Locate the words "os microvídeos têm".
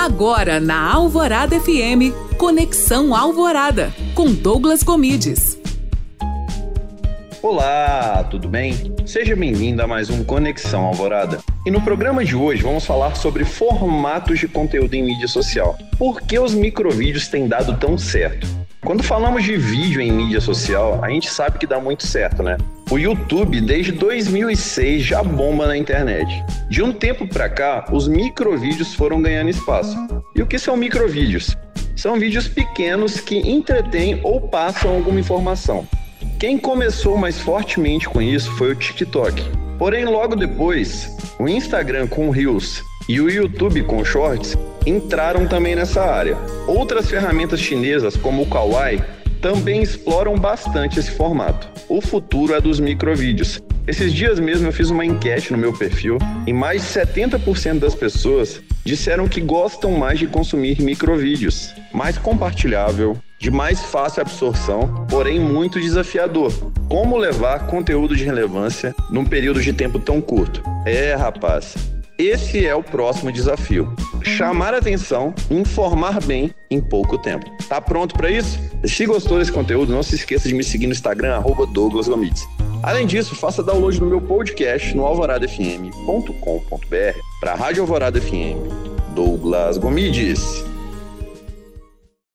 16.38-17.46